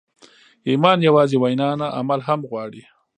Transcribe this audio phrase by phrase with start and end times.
[0.69, 2.83] ایمان یوازې وینا نه، عمل هم غواړي.